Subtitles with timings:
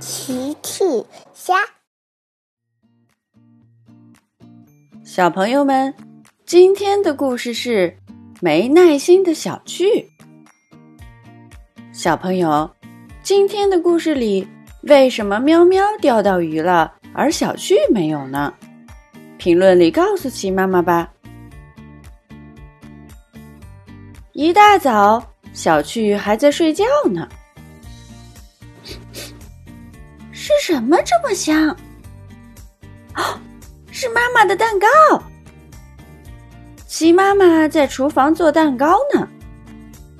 [0.00, 0.84] 奇趣
[1.34, 1.54] 虾，
[5.04, 5.92] 小朋友们，
[6.46, 7.96] 今天的故事是
[8.40, 10.08] 没耐心的小趣。
[11.92, 12.70] 小朋友，
[13.24, 14.46] 今天的故事里，
[14.82, 18.54] 为什么喵喵钓到鱼了，而小趣没有呢？
[19.36, 21.12] 评论里告诉奇妈妈吧。
[24.32, 25.20] 一大早，
[25.52, 27.28] 小趣还在睡觉呢。
[30.68, 31.74] 什么这么香？
[33.16, 33.40] 哦，
[33.90, 34.86] 是妈妈的蛋糕。
[36.86, 39.26] 齐妈妈在厨房做蛋糕呢，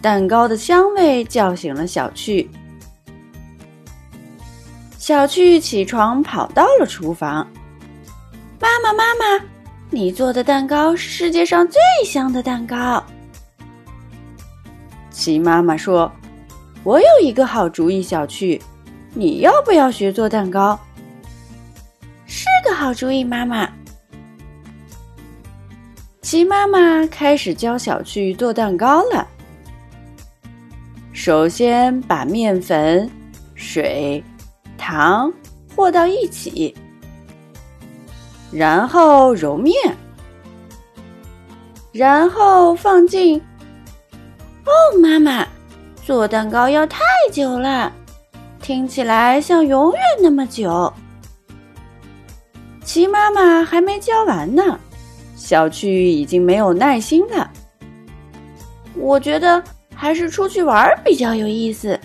[0.00, 2.48] 蛋糕的香味叫醒了小趣。
[4.96, 7.46] 小趣起床跑到了厨房。
[8.58, 9.44] 妈妈，妈妈，
[9.90, 13.04] 你做的蛋糕是世界上最香的蛋糕。
[15.10, 16.10] 齐妈妈说
[16.82, 18.58] ：“我有一个好主意，小趣。”
[19.12, 20.78] 你要不要学做蛋糕？
[22.26, 23.68] 是个好主意，妈妈。
[26.22, 29.26] 齐妈妈开始教小趣做蛋糕了。
[31.12, 33.10] 首先把面粉、
[33.56, 34.22] 水、
[34.78, 35.32] 糖
[35.74, 36.72] 和到一起，
[38.52, 39.74] 然后揉面，
[41.92, 43.42] 然后放进……
[44.64, 44.70] 哦，
[45.02, 45.44] 妈妈，
[46.06, 47.00] 做蛋糕要太
[47.32, 47.92] 久了。
[48.62, 50.92] 听起来像永远那么久。
[52.84, 54.78] 齐妈妈还没教完呢，
[55.36, 57.50] 小趣已经没有耐心了。
[58.94, 59.62] 我觉得
[59.94, 61.98] 还是出去玩比较有意思。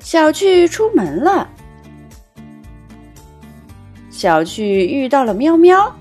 [0.00, 1.48] 小趣出门了，
[4.10, 5.94] 小趣遇到了喵喵。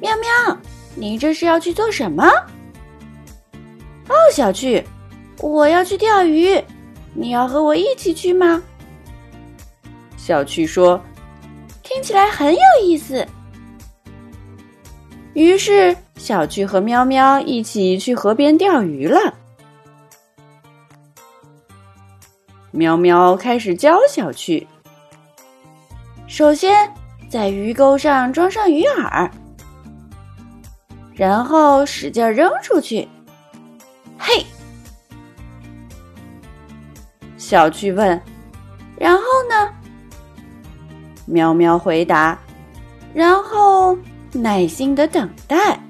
[0.00, 0.58] 喵喵，
[0.94, 2.24] 你这是要去做什么？
[4.08, 4.84] 哦，小趣，
[5.40, 6.62] 我要去钓鱼。
[7.20, 8.62] 你要和我一起去吗？
[10.16, 11.00] 小趣说
[11.82, 13.26] ：“听起来很有意思。”
[15.34, 19.34] 于是，小趣和喵喵一起去河边钓鱼了。
[22.70, 24.64] 喵喵开始教小趣：
[26.28, 26.88] 首先
[27.28, 29.28] 在鱼钩上装上鱼饵，
[31.14, 33.08] 然后使劲扔出去。
[34.16, 34.46] 嘿！
[37.48, 38.20] 小趣问
[39.00, 39.72] ：“然后呢？”
[41.24, 42.38] 喵喵回答
[43.14, 43.96] ：“然后
[44.32, 45.80] 耐心的等待。”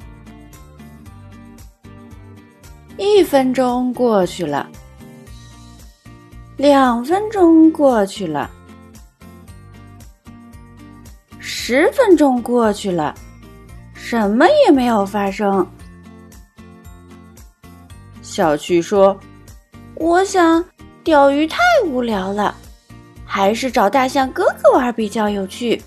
[2.96, 4.70] 一分钟过去了，
[6.56, 8.48] 两分钟过去了，
[11.40, 13.12] 十分钟过去了，
[13.94, 15.66] 什么也没有发生。
[18.22, 19.18] 小趣说
[19.96, 20.64] ：“我想。”
[21.08, 22.54] 钓鱼太无聊了，
[23.24, 25.82] 还是找大象哥哥玩比较有趣。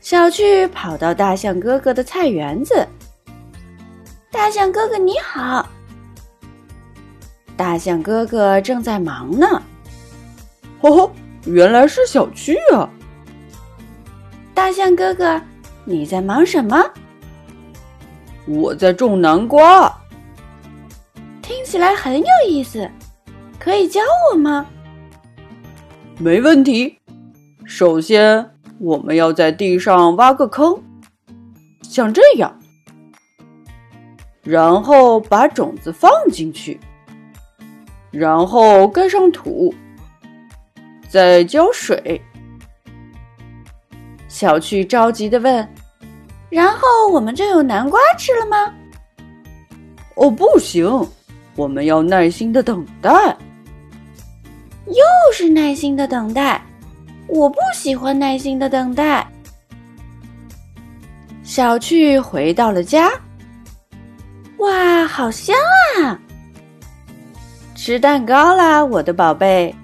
[0.00, 2.86] 小趣跑到大象哥哥的菜园子。
[4.30, 5.68] 大象哥哥你好。
[7.56, 9.60] 大象哥哥正在忙呢。
[10.80, 11.12] 吼吼，
[11.46, 12.88] 原来是小趣啊。
[14.54, 15.42] 大象哥哥，
[15.84, 16.80] 你在忙什么？
[18.46, 19.92] 我在种南瓜。
[21.78, 22.90] 来很有意思，
[23.58, 24.00] 可以教
[24.32, 24.66] 我吗？
[26.18, 26.98] 没问题。
[27.64, 30.82] 首先，我们要在地上挖个坑，
[31.82, 32.58] 像这样，
[34.42, 36.80] 然后把种子放进去，
[38.10, 39.74] 然后盖上土，
[41.08, 42.20] 再浇水。
[44.28, 45.68] 小趣着急的问
[46.50, 48.74] ：“然后我们就有南瓜吃了吗？”
[50.16, 50.86] 哦，不行。
[51.58, 53.10] 我们要耐心的等待，
[54.86, 55.02] 又
[55.34, 56.62] 是耐心的等待。
[57.26, 59.26] 我不喜欢耐心的等待。
[61.42, 63.10] 小趣回到了家，
[64.58, 65.56] 哇，好香
[66.00, 66.16] 啊！
[67.74, 69.74] 吃蛋糕啦，我的宝贝。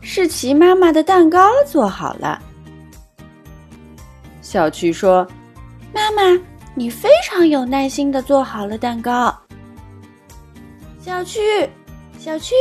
[0.00, 2.40] 是琪妈妈的蛋糕做好了。
[4.40, 5.26] 小趣说
[5.92, 6.22] ：“妈妈，
[6.74, 9.38] 你非常有耐心的做好了蛋糕。”
[11.04, 11.40] 小趣，
[12.16, 12.54] 小趣，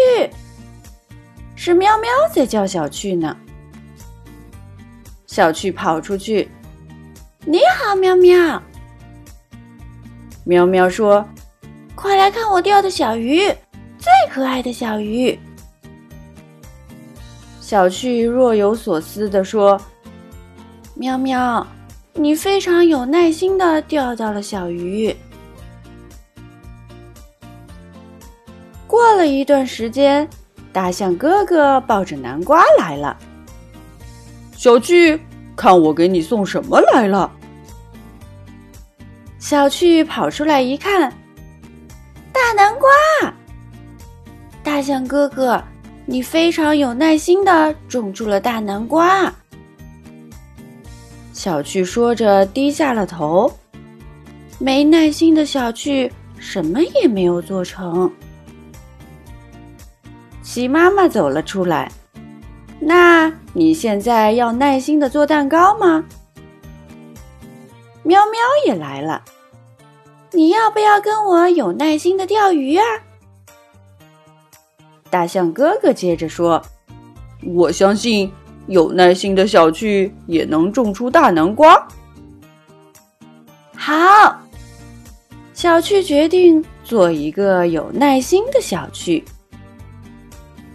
[1.55, 3.37] 是喵喵在叫小趣呢。
[5.27, 6.49] 小趣跑出去，
[7.45, 8.59] 你好，喵喵。
[10.43, 11.23] 喵喵说
[11.93, 13.41] ：“快来看我钓的小鱼，
[13.99, 15.39] 最可爱的小鱼。”
[17.61, 19.79] 小趣若有所思的说
[20.97, 21.65] ：“喵喵，
[22.13, 25.15] 你非常有耐心的钓到了小鱼。”
[29.21, 30.27] 了一段时间，
[30.73, 33.15] 大象哥哥抱着南瓜来了。
[34.57, 35.21] 小趣，
[35.55, 37.31] 看我给你送什么来了！
[39.37, 41.13] 小趣跑出来一看，
[42.33, 43.33] 大南瓜。
[44.63, 45.63] 大象哥哥，
[46.07, 49.31] 你非常有耐心的种出了大南瓜。
[51.31, 53.51] 小趣说着，低下了头。
[54.57, 58.11] 没耐心的小趣什么也没有做成。
[60.53, 61.89] 齐妈妈走了出来，
[62.77, 66.03] 那你现在要耐心的做蛋糕吗？
[68.03, 68.33] 喵喵
[68.67, 69.23] 也来了，
[70.33, 72.83] 你要不要跟我有耐心的钓鱼啊？
[75.09, 76.61] 大象哥哥接着说
[77.55, 78.29] ：“我相信
[78.67, 81.87] 有耐心的小趣也能种出大南瓜。”
[83.73, 84.37] 好。
[85.53, 89.23] 小趣决定做一个有耐心的小趣，